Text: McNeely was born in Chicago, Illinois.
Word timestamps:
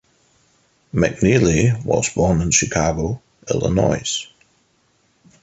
McNeely 0.95 1.85
was 1.85 2.09
born 2.11 2.41
in 2.41 2.49
Chicago, 2.49 3.21
Illinois. 3.47 4.27